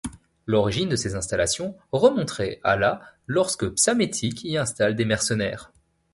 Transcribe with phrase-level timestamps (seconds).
[0.47, 5.71] L'origine de ces installations remonterait à la lorsque Psammétique y installe des mercenaires.